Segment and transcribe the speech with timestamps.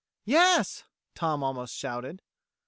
[0.25, 2.23] "Yes!" Tom almost shouted.